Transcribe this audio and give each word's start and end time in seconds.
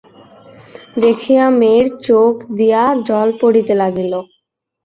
দেখিয়া 0.97 1.45
মেয়ের 1.59 1.87
চোখ 2.01 2.33
দিয়া 2.57 2.81
জল 3.07 3.29
পড়িতে 3.41 3.73
লাগিল। 3.81 4.13